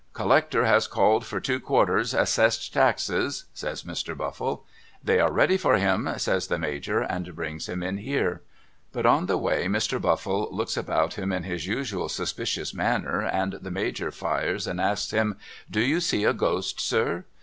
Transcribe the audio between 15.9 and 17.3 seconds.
see a Ghost sir